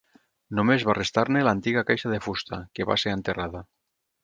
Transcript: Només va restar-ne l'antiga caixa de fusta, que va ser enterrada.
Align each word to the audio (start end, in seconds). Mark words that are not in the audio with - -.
Només 0.59 0.85
va 0.89 0.95
restar-ne 0.97 1.43
l'antiga 1.49 1.85
caixa 1.91 2.15
de 2.15 2.21
fusta, 2.29 2.61
que 2.79 2.91
va 2.93 2.99
ser 3.05 3.17
enterrada. 3.21 3.65